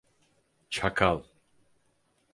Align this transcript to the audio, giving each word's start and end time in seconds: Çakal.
Çakal. 0.69 1.23